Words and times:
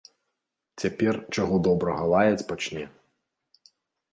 Цяпер, 0.83 1.19
чаго 1.37 1.55
добрага, 1.67 2.03
лаяць 2.15 2.47
пачне. 2.53 2.83